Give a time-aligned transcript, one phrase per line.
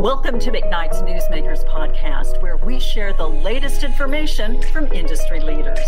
[0.00, 5.78] Welcome to McKnight's Newsmakers podcast, where we share the latest information from industry leaders.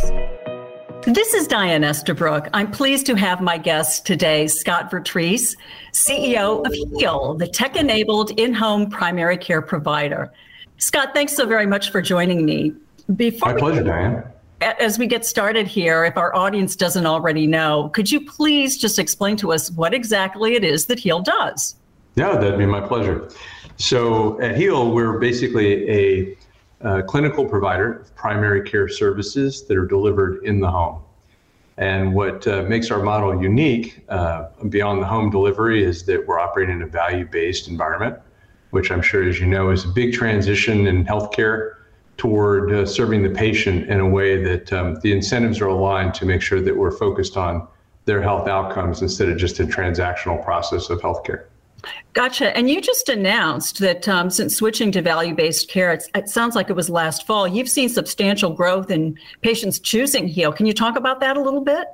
[1.06, 2.50] This is Diane Eastabrook.
[2.52, 5.56] I'm pleased to have my guest today, Scott Vertrees,
[5.92, 10.30] CEO of Heal, the tech enabled in home primary care provider.
[10.76, 12.74] Scott, thanks so very much for joining me.
[13.16, 14.24] Before my pleasure, Diane.
[14.60, 18.98] As we get started here, if our audience doesn't already know, could you please just
[18.98, 21.76] explain to us what exactly it is that Heal does?
[22.14, 23.28] Yeah, that'd be my pleasure.
[23.76, 26.36] So at Heal, we're basically a,
[26.82, 31.00] a clinical provider of primary care services that are delivered in the home.
[31.78, 36.38] And what uh, makes our model unique uh, beyond the home delivery is that we're
[36.38, 38.18] operating in a value based environment,
[38.70, 41.76] which I'm sure, as you know, is a big transition in healthcare
[42.18, 46.26] toward uh, serving the patient in a way that um, the incentives are aligned to
[46.26, 47.66] make sure that we're focused on
[48.04, 51.46] their health outcomes instead of just a transactional process of healthcare.
[52.12, 52.56] Gotcha.
[52.56, 56.70] And you just announced that um, since switching to value based care, it sounds like
[56.70, 60.52] it was last fall, you've seen substantial growth in patients choosing Heal.
[60.52, 61.88] Can you talk about that a little bit?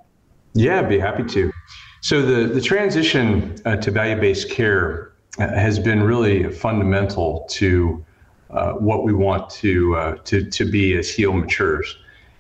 [0.55, 1.53] Yeah, I'd be happy to.
[2.01, 8.05] So, the, the transition uh, to value based care uh, has been really fundamental to
[8.51, 11.97] uh, what we want to, uh, to, to be as Heal matures.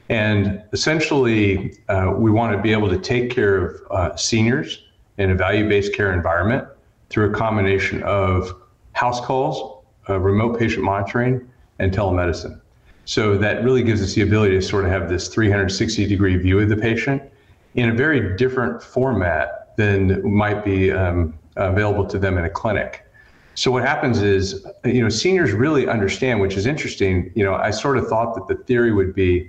[0.09, 4.85] And essentially, uh, we want to be able to take care of uh, seniors
[5.19, 6.67] in a value based care environment
[7.11, 8.55] through a combination of
[8.93, 12.61] house calls, uh, remote patient monitoring, and telemedicine.
[13.05, 16.59] So that really gives us the ability to sort of have this 360 degree view
[16.61, 17.23] of the patient
[17.75, 23.05] in a very different format than might be um, available to them in a clinic.
[23.55, 27.33] So what happens is, you know, seniors really understand, which is interesting.
[27.35, 29.49] You know, I sort of thought that the theory would be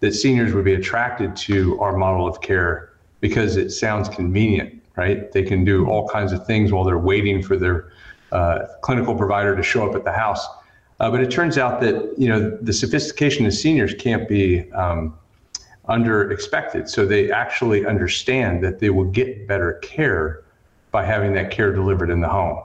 [0.00, 5.30] that seniors would be attracted to our model of care because it sounds convenient right?
[5.32, 7.92] They can do all kinds of things while they're waiting for their
[8.32, 10.46] uh, clinical provider to show up at the house.
[11.00, 15.16] Uh, but it turns out that you know the sophistication of seniors can't be um,
[15.86, 16.88] under expected.
[16.88, 20.44] So they actually understand that they will get better care
[20.92, 22.62] by having that care delivered in the home.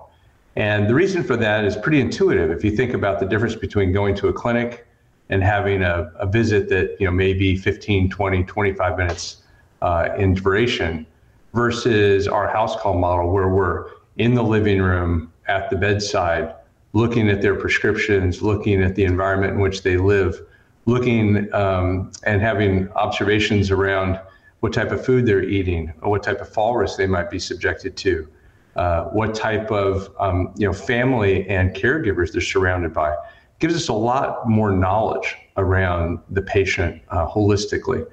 [0.56, 2.52] And the reason for that is pretty intuitive.
[2.52, 4.86] If you think about the difference between going to a clinic
[5.30, 9.38] and having a, a visit that you know may be 15, 20, 25 minutes
[9.82, 11.06] uh, in duration,
[11.54, 13.86] versus our house call model where we're
[14.18, 16.54] in the living room at the bedside
[16.94, 20.42] looking at their prescriptions looking at the environment in which they live
[20.86, 24.20] looking um, and having observations around
[24.60, 27.40] what type of food they're eating or what type of fall risk they might be
[27.40, 28.28] subjected to
[28.76, 33.16] uh, what type of um, you know family and caregivers they're surrounded by.
[33.60, 38.06] Gives us a lot more knowledge around the patient uh, holistically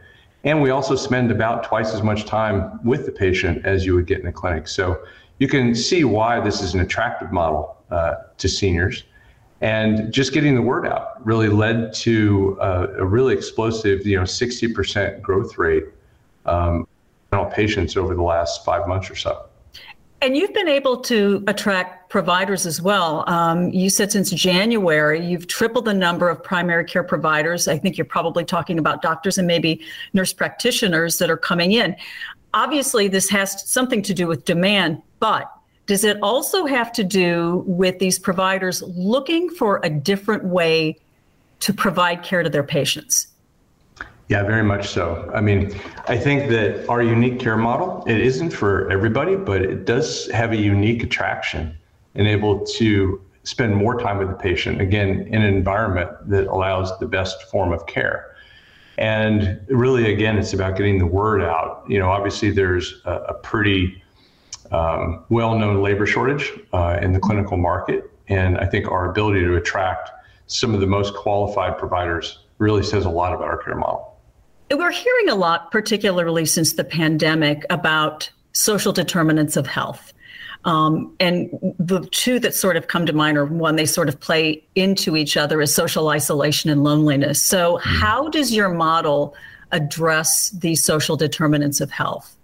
[0.47, 4.07] and we also spend about twice as much time with the patient as you would
[4.07, 4.69] get in a clinic.
[4.69, 5.05] So
[5.39, 9.03] you can see why this is an attractive model uh, to seniors.
[9.61, 14.23] And just getting the word out really led to uh, a really explosive, you know,
[14.23, 15.87] 60% growth rate
[16.45, 16.87] um,
[17.33, 19.47] in all patients over the last five months or so.
[20.23, 23.29] And you've been able to attract providers as well.
[23.29, 27.69] Um, you said since January, you've tripled the number of primary care providers.
[27.69, 29.83] I think you're probably talking about doctors and maybe
[30.15, 31.95] nurse practitioners that are coming in.
[32.55, 35.53] Obviously, this has something to do with demand, but
[35.85, 40.97] does it also have to do with these providers looking for a different way
[41.61, 43.29] to provide care to their patients?
[44.29, 45.31] Yeah, very much so.
[45.33, 45.79] I mean,
[46.09, 50.51] I think that our unique care model, it isn't for everybody, but it does have
[50.51, 51.77] a unique attraction
[52.17, 56.99] and able to spend more time with the patient, again, in an environment that allows
[56.99, 58.35] the best form of care.
[58.99, 61.85] And really, again, it's about getting the word out.
[61.89, 64.03] You know, obviously, there's a, a pretty
[64.73, 68.11] um, well known labor shortage uh, in the clinical market.
[68.29, 70.11] And I think our ability to attract
[70.49, 74.16] some of the most qualified providers really says a lot about our care model.
[74.71, 80.13] We're hearing a lot, particularly since the pandemic, about social determinants of health.
[80.65, 84.19] Um, and the two that sort of come to mind are one, they sort of
[84.19, 87.41] play into each other is social isolation and loneliness.
[87.41, 87.89] So, mm-hmm.
[87.89, 89.37] how does your model
[89.71, 92.37] address these social determinants of health?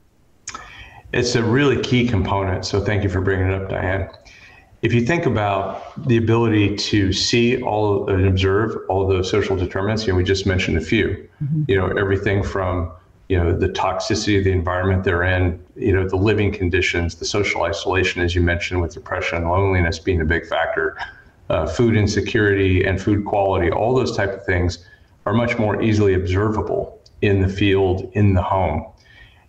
[1.12, 2.64] It's a really key component.
[2.64, 4.08] So, thank you for bringing it up, Diane
[4.82, 10.06] if you think about the ability to see all and observe all the social determinants,
[10.06, 11.28] you know, we just mentioned a few.
[11.42, 11.62] Mm-hmm.
[11.68, 12.92] You know, everything from
[13.28, 17.24] you know the toxicity of the environment they're in, you know, the living conditions, the
[17.24, 20.98] social isolation, as you mentioned, with depression and loneliness being a big factor,
[21.48, 24.84] uh, food insecurity and food quality, all those type of things
[25.26, 28.84] are much more easily observable in the field, in the home.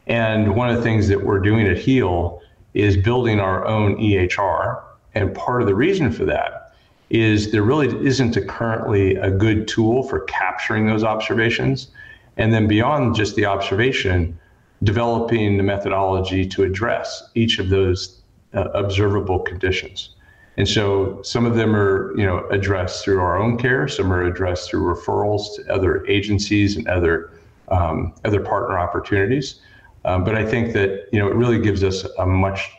[0.05, 2.39] And one of the things that we're doing at Heal
[2.75, 4.83] is building our own EHR,
[5.15, 6.73] and part of the reason for that
[7.09, 11.87] is there really isn't a currently a good tool for capturing those observations.
[12.37, 14.37] And then beyond just the observation,
[14.81, 18.21] developing the methodology to address each of those
[18.55, 20.09] uh, observable conditions.
[20.57, 23.87] And so some of them are, you know, addressed through our own care.
[23.87, 27.31] Some are addressed through referrals to other agencies and other
[27.69, 29.61] um, other partner opportunities.
[30.05, 32.69] Um, but I think that you know it really gives us a much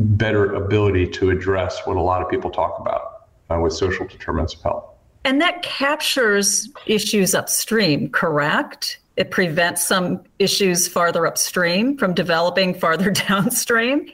[0.00, 4.54] better ability to address what a lot of people talk about uh, with social determinants
[4.54, 4.84] of health.
[5.24, 9.00] And that captures issues upstream, correct?
[9.16, 14.10] It prevents some issues farther upstream from developing farther downstream.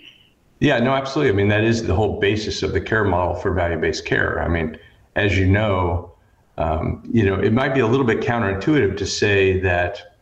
[0.58, 1.32] Yeah, no, absolutely.
[1.32, 4.42] I mean, that is the whole basis of the care model for value-based care.
[4.42, 4.78] I mean,
[5.14, 6.12] as you know,
[6.58, 10.16] um, you know, it might be a little bit counterintuitive to say that,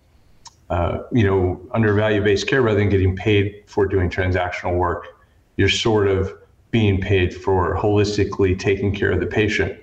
[0.70, 5.06] uh, you know, under value-based care, rather than getting paid for doing transactional work,
[5.56, 6.32] you're sort of
[6.70, 9.78] being paid for holistically taking care of the patient.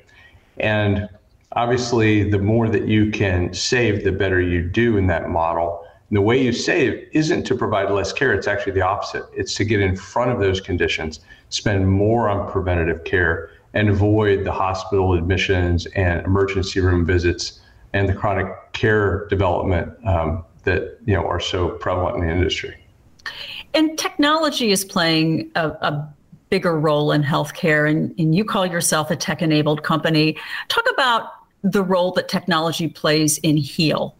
[0.58, 1.08] And
[1.54, 5.86] obviously, the more that you can save, the better you do in that model.
[6.10, 9.24] And the way you save isn't to provide less care, it's actually the opposite.
[9.34, 14.44] It's to get in front of those conditions, spend more on preventative care, and avoid
[14.44, 17.62] the hospital admissions and emergency room visits
[17.94, 22.76] and the chronic care development um, that you know are so prevalent in the industry.
[23.74, 26.14] And technology is playing a, a
[26.50, 30.38] bigger role in healthcare, and, and you call yourself a tech enabled company.
[30.68, 31.30] Talk about
[31.64, 34.16] the role that technology plays in HEAL.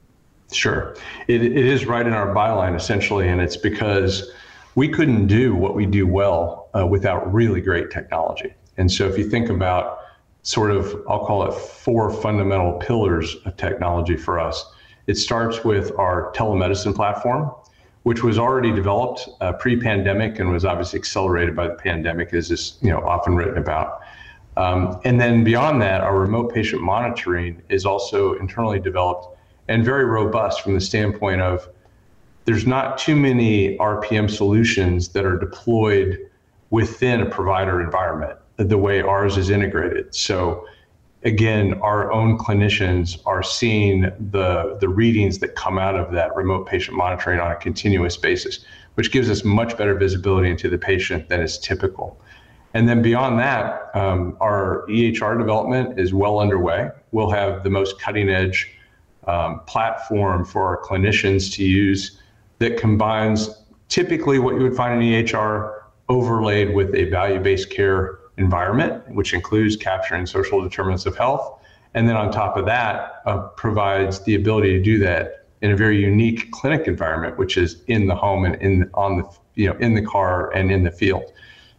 [0.52, 0.96] Sure.
[1.28, 4.32] It, it is right in our byline, essentially, and it's because
[4.76, 8.54] we couldn't do what we do well uh, without really great technology.
[8.78, 10.00] And so if you think about
[10.44, 14.66] sort of, I'll call it four fundamental pillars of technology for us,
[15.08, 17.52] it starts with our telemedicine platform,
[18.04, 22.78] which was already developed uh, pre-pandemic and was obviously accelerated by the pandemic, as is
[22.82, 24.02] you know often written about.
[24.58, 29.38] Um, and then beyond that, our remote patient monitoring is also internally developed
[29.68, 31.70] and very robust from the standpoint of
[32.46, 36.20] there's not too many RPM solutions that are deployed
[36.72, 40.14] within a provider environment the way ours is integrated.
[40.14, 40.68] So
[41.24, 44.02] again, our own clinicians are seeing
[44.32, 48.66] the, the readings that come out of that remote patient monitoring on a continuous basis,
[48.96, 52.20] which gives us much better visibility into the patient than is typical.
[52.74, 56.90] And then beyond that, um, our EHR development is well underway.
[57.12, 58.70] We'll have the most cutting edge
[59.28, 62.20] um, platform for our clinicians to use
[62.60, 63.50] that combines
[63.90, 69.34] typically what you would find in EHR overlaid with a value based care environment, which
[69.34, 71.60] includes capturing social determinants of health.
[71.94, 75.76] And then on top of that, uh, provides the ability to do that in a
[75.76, 79.78] very unique clinic environment, which is in the home and in on the you know
[79.80, 81.32] in the car and in the field.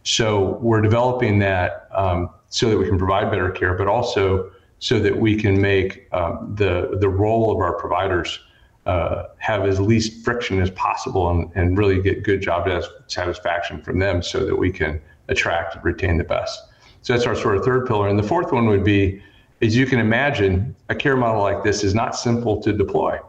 [0.03, 4.99] So we're developing that um, so that we can provide better care, but also so
[4.99, 8.39] that we can make um, the the role of our providers
[8.85, 12.69] uh, have as least friction as possible and, and really get good job
[13.07, 14.99] satisfaction from them, so that we can
[15.29, 16.59] attract and retain the best.
[17.01, 18.07] So that's our sort of third pillar.
[18.07, 19.21] And the fourth one would be,
[19.61, 23.19] as you can imagine, a care model like this is not simple to deploy.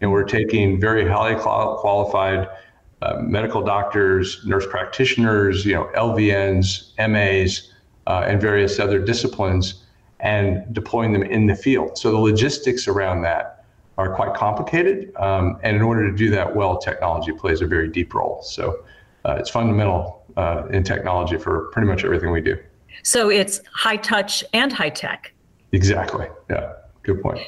[0.00, 2.48] And we're taking very highly qualified
[3.02, 7.72] uh, medical doctors, nurse practitioners, you know, LVNs, MAs,
[8.06, 9.84] uh, and various other disciplines,
[10.20, 11.96] and deploying them in the field.
[11.98, 13.59] So the logistics around that
[14.00, 15.14] are quite complicated.
[15.16, 18.42] Um, and in order to do that well, technology plays a very deep role.
[18.42, 18.84] So
[19.26, 22.56] uh, it's fundamental uh, in technology for pretty much everything we do.
[23.02, 25.32] So it's high touch and high tech.
[25.72, 26.26] Exactly.
[26.48, 26.72] Yeah.
[27.02, 27.40] Good point.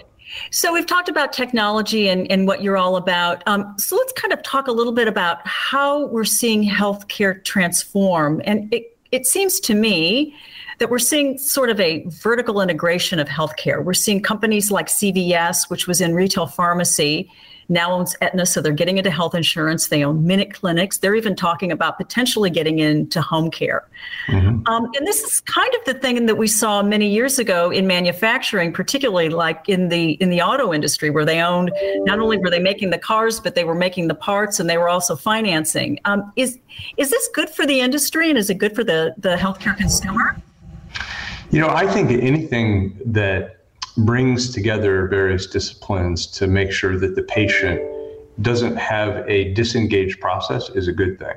[0.50, 3.42] So we've talked about technology and, and what you're all about.
[3.46, 8.40] Um, so let's kind of talk a little bit about how we're seeing healthcare transform.
[8.44, 10.34] And it, it seems to me
[10.78, 13.84] that we're seeing sort of a vertical integration of healthcare.
[13.84, 17.30] We're seeing companies like CVS, which was in retail pharmacy,
[17.72, 19.88] now owns Aetna, so they're getting into health insurance.
[19.88, 20.98] They own Minute Clinics.
[20.98, 23.88] They're even talking about potentially getting into home care.
[24.26, 24.66] Mm-hmm.
[24.66, 27.86] Um, and this is kind of the thing that we saw many years ago in
[27.86, 32.50] manufacturing, particularly like in the in the auto industry, where they owned not only were
[32.50, 35.98] they making the cars, but they were making the parts, and they were also financing.
[36.04, 36.58] Um, is
[36.96, 40.36] is this good for the industry, and is it good for the the healthcare consumer?
[41.52, 43.58] You know, I think anything that
[43.98, 47.78] brings together various disciplines to make sure that the patient
[48.40, 51.34] doesn't have a disengaged process is a good thing.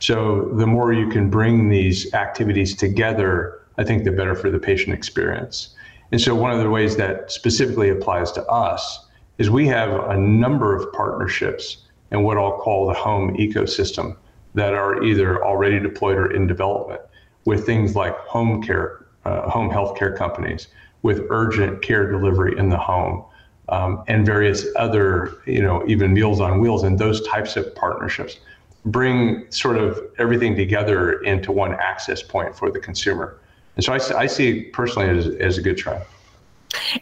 [0.00, 4.58] So the more you can bring these activities together, I think the better for the
[4.58, 5.74] patient experience.
[6.12, 9.06] And so one of the ways that specifically applies to us
[9.38, 11.78] is we have a number of partnerships
[12.10, 14.14] in what I'll call the home ecosystem
[14.52, 17.00] that are either already deployed or in development
[17.46, 20.68] with things like home care uh, home health care companies
[21.02, 23.24] with urgent care delivery in the home
[23.68, 28.38] um, and various other, you know, even Meals on Wheels and those types of partnerships
[28.86, 33.38] bring sort of everything together into one access point for the consumer.
[33.76, 36.04] And so I, I see personally as, as a good trend.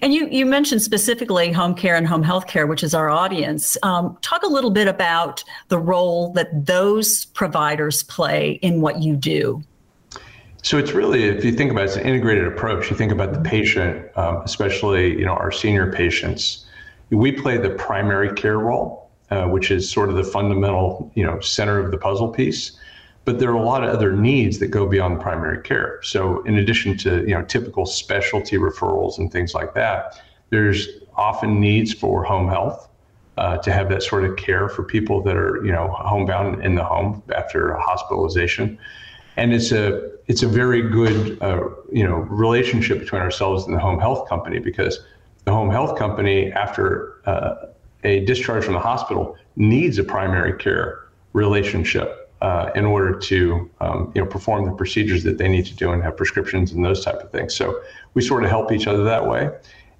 [0.00, 3.76] And you, you mentioned specifically home care and home health care, which is our audience.
[3.82, 9.16] Um, talk a little bit about the role that those providers play in what you
[9.16, 9.62] do.
[10.64, 12.88] So it's really, if you think about it, it's an integrated approach.
[12.88, 16.66] You think about the patient, um, especially you know our senior patients.
[17.10, 21.40] We play the primary care role, uh, which is sort of the fundamental you know
[21.40, 22.78] center of the puzzle piece.
[23.24, 26.00] But there are a lot of other needs that go beyond primary care.
[26.02, 31.60] So in addition to you know typical specialty referrals and things like that, there's often
[31.60, 32.88] needs for home health.
[33.38, 36.74] Uh, to have that sort of care for people that are, you know, homebound in
[36.74, 38.78] the home after hospitalization,
[39.38, 43.80] and it's a it's a very good uh, you know relationship between ourselves and the
[43.80, 45.00] home health company because
[45.44, 47.66] the home health company after uh,
[48.04, 54.12] a discharge from the hospital needs a primary care relationship uh, in order to um,
[54.14, 57.04] you know perform the procedures that they need to do and have prescriptions and those
[57.04, 57.54] type of things.
[57.54, 57.82] So
[58.14, 59.50] we sort of help each other that way.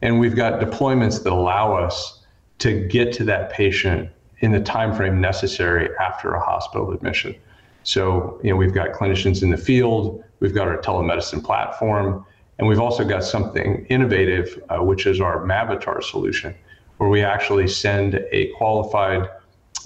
[0.02, 2.25] And we've got deployments that allow us
[2.59, 4.11] to get to that patient
[4.41, 7.37] in the time frame necessary after a hospital admission
[7.85, 12.25] so, you know, we've got clinicians in the field, we've got our telemedicine platform,
[12.59, 16.55] and we've also got something innovative, uh, which is our Mavitar solution,
[16.99, 19.29] where we actually send a qualified,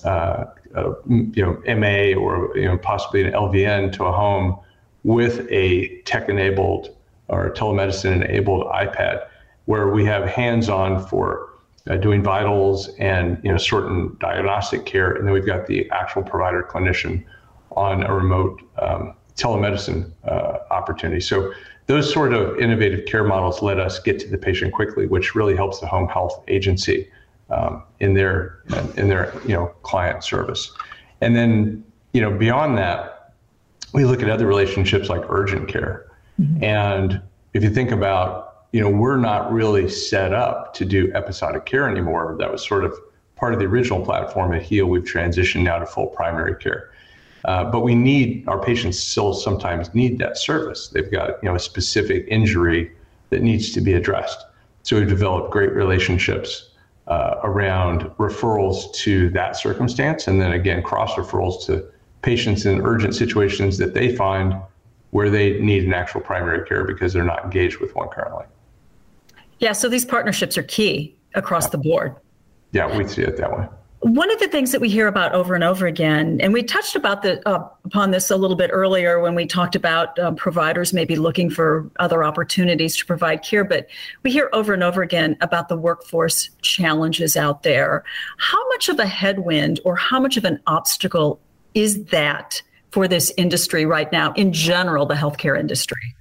[0.04, 4.58] uh, uh, you know, MA or you know possibly an LVN to a home
[5.04, 6.94] with a tech-enabled
[7.28, 9.26] or telemedicine-enabled iPad,
[9.64, 11.48] where we have hands-on for
[11.88, 16.22] uh, doing vitals and you know certain diagnostic care, and then we've got the actual
[16.22, 17.24] provider clinician
[17.72, 21.20] on a remote um, telemedicine uh, opportunity.
[21.20, 21.52] So
[21.86, 25.54] those sort of innovative care models let us get to the patient quickly, which really
[25.54, 27.08] helps the home health agency
[27.50, 28.58] um, in their
[28.96, 30.72] in their you know client service.
[31.20, 33.34] And then you know beyond that,
[33.92, 36.10] we look at other relationships like urgent care.
[36.40, 36.64] Mm-hmm.
[36.64, 37.22] And
[37.54, 41.88] if you think about you know we're not really set up to do episodic care
[41.88, 42.36] anymore.
[42.38, 42.94] That was sort of
[43.36, 44.86] part of the original platform at Heal.
[44.86, 46.90] We've transitioned now to full primary care.
[47.46, 50.88] Uh, but we need our patients still sometimes need that service.
[50.88, 52.90] They've got you know a specific injury
[53.30, 54.44] that needs to be addressed.
[54.82, 56.70] So we've developed great relationships
[57.06, 61.84] uh, around referrals to that circumstance, and then again cross referrals to
[62.22, 64.56] patients in urgent situations that they find
[65.10, 68.44] where they need an actual primary care because they're not engaged with one currently.
[69.60, 71.70] Yeah, so these partnerships are key across yeah.
[71.70, 72.16] the board.
[72.72, 73.68] Yeah, we see it that way.
[74.00, 76.96] One of the things that we hear about over and over again, and we touched
[76.96, 80.92] about the uh, upon this a little bit earlier when we talked about uh, providers
[80.92, 83.88] maybe looking for other opportunities to provide care, but
[84.22, 88.04] we hear over and over again about the workforce challenges out there.
[88.36, 91.40] How much of a headwind or how much of an obstacle
[91.74, 96.14] is that for this industry right now, in general, the healthcare industry?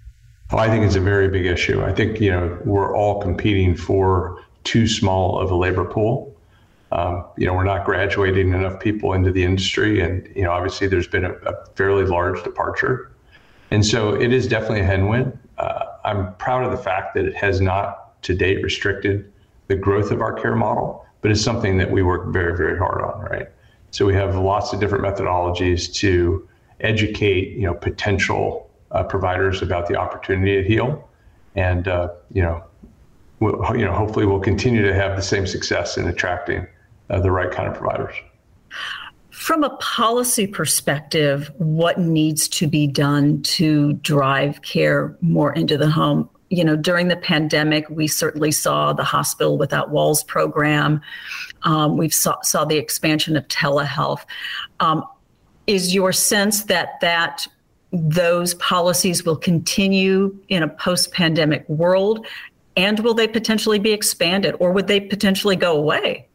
[0.52, 1.84] Well, I think it's a very big issue.
[1.84, 6.35] I think you know we're all competing for too small of a labor pool
[6.92, 10.88] um, you know, we're not graduating enough people into the industry, and you know, obviously,
[10.88, 13.12] there's been a, a fairly large departure,
[13.72, 15.38] and so it is definitely a headwind.
[15.58, 19.32] Uh, I'm proud of the fact that it has not to date restricted
[19.68, 23.02] the growth of our care model, but it's something that we work very, very hard
[23.02, 23.22] on.
[23.22, 23.50] Right,
[23.90, 26.48] so we have lots of different methodologies to
[26.82, 31.10] educate, you know, potential uh, providers about the opportunity at Heal,
[31.56, 32.64] and uh, you know,
[33.40, 36.68] we'll, you know, hopefully, we'll continue to have the same success in attracting
[37.10, 38.16] uh, the right kind of providers.
[39.30, 45.90] From a policy perspective, what needs to be done to drive care more into the
[45.90, 46.30] home?
[46.50, 51.02] You know, during the pandemic, we certainly saw the Hospital Without Walls program.
[51.64, 54.22] Um, we saw, saw the expansion of telehealth.
[54.80, 55.04] Um,
[55.68, 57.46] is your sense that that
[57.92, 62.26] those policies will continue in a post-pandemic world,
[62.78, 66.28] and will they potentially be expanded, or would they potentially go away?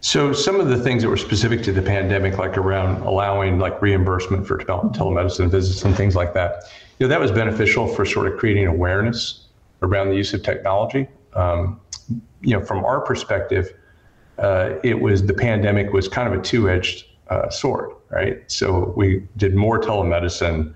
[0.00, 3.82] So some of the things that were specific to the pandemic, like around allowing like
[3.82, 6.64] reimbursement for telemedicine visits and things like that,
[6.98, 9.46] you know, that was beneficial for sort of creating awareness
[9.82, 11.08] around the use of technology.
[11.34, 11.80] Um,
[12.40, 13.74] you know, from our perspective,
[14.38, 18.40] uh, it was the pandemic was kind of a two-edged uh, sword, right?
[18.50, 20.74] So we did more telemedicine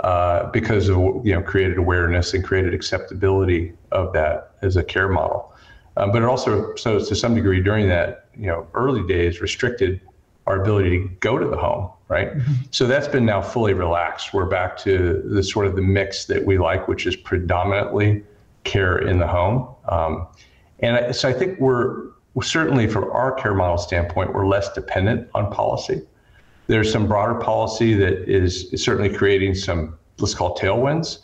[0.00, 5.08] uh, because of you know created awareness and created acceptability of that as a care
[5.08, 5.51] model.
[5.96, 10.00] Um, but it also, so to some degree, during that you know early days, restricted
[10.46, 12.36] our ability to go to the home, right?
[12.36, 12.52] Mm-hmm.
[12.70, 14.34] So that's been now fully relaxed.
[14.34, 18.24] We're back to the sort of the mix that we like, which is predominantly
[18.64, 19.68] care in the home.
[19.88, 20.26] Um,
[20.80, 22.08] and I, so I think we're
[22.42, 26.02] certainly from our care model standpoint, we're less dependent on policy.
[26.66, 31.18] There's some broader policy that is, is certainly creating some, let's call tailwinds.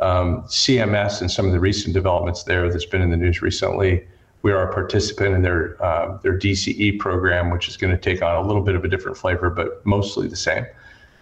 [0.00, 4.06] Um, CMS and some of the recent developments there that's been in the news recently.
[4.42, 8.22] We are a participant in their uh, their DCE program, which is going to take
[8.22, 10.64] on a little bit of a different flavor, but mostly the same.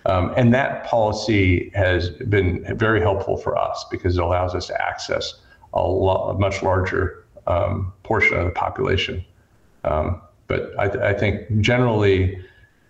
[0.07, 4.81] Um, and that policy has been very helpful for us because it allows us to
[4.81, 5.35] access
[5.75, 9.25] a, lot, a much larger um, portion of the population.
[9.85, 12.43] Um, but I, I, think generally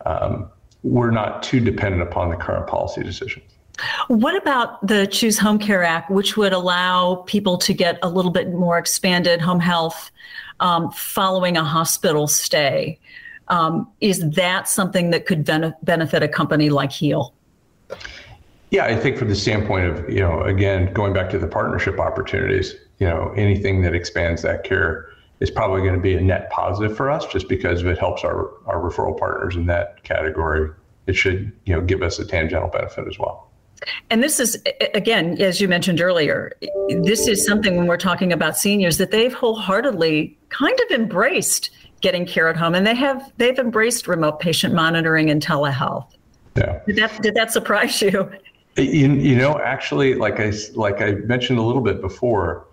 [0.07, 0.49] um,
[0.83, 3.45] we're not too dependent upon the current policy decisions.
[4.09, 8.31] What about the Choose Home Care Act, which would allow people to get a little
[8.31, 10.11] bit more expanded home health
[10.61, 12.99] um, following a hospital stay?
[13.49, 17.35] Um, is that something that could ben- benefit a company like Heal?
[18.71, 21.99] Yeah, I think from the standpoint of, you know, again, going back to the partnership
[21.99, 25.09] opportunities, you know, anything that expands that care
[25.41, 28.25] is probably going to be a net positive for us just because if it helps
[28.25, 30.71] our, our referral partners in that category,
[31.07, 33.48] it should, you know, give us a tangential benefit as well.
[34.11, 34.63] And this is,
[34.95, 36.53] again, as you mentioned earlier,
[37.03, 41.71] this is something when we're talking about seniors that they've wholeheartedly kind of embraced
[42.01, 46.07] getting care at home and they have, they've embraced remote patient monitoring and telehealth.
[46.57, 46.81] Yeah.
[46.87, 48.31] Did that, did that surprise you?
[48.77, 52.67] You, you know, actually, like I, like I mentioned a little bit before,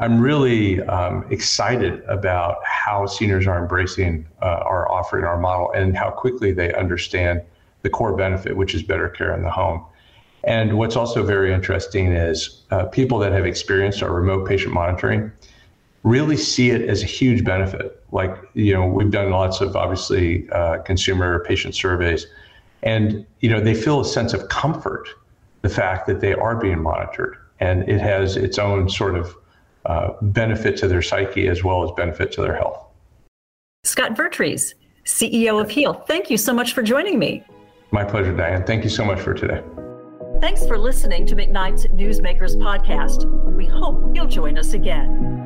[0.00, 5.96] I'm really um, excited about how seniors are embracing uh, our offering, our model, and
[5.96, 7.42] how quickly they understand
[7.82, 9.84] the core benefit, which is better care in the home.
[10.46, 15.32] And what's also very interesting is uh, people that have experienced our remote patient monitoring
[16.02, 18.02] really see it as a huge benefit.
[18.12, 22.26] Like, you know, we've done lots of obviously uh, consumer patient surveys,
[22.82, 25.08] and, you know, they feel a sense of comfort,
[25.62, 27.38] the fact that they are being monitored.
[27.60, 29.34] And it has its own sort of
[29.86, 32.84] uh, benefit to their psyche as well as benefit to their health.
[33.84, 34.74] Scott Vertrees,
[35.06, 37.42] CEO of Heal, thank you so much for joining me.
[37.90, 38.64] My pleasure, Diane.
[38.64, 39.62] Thank you so much for today.
[40.44, 43.24] Thanks for listening to McKnight's Newsmakers podcast.
[43.56, 45.43] We hope you'll join us again.